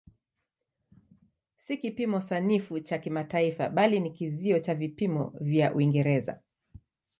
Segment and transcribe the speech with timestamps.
[1.57, 6.41] Si kipimo sanifu cha kimataifa bali ni kizio cha vipimo vya Uingereza.